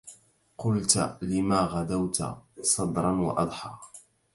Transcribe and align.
قلت 0.57 1.15
لما 1.21 1.61
غدوت 1.61 2.23
صدرا 2.61 3.11
وأضحى 3.11 3.71